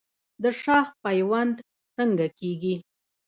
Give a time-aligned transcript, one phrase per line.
[0.43, 1.55] د شاخ پیوند
[1.95, 2.75] څنګه کیږي؟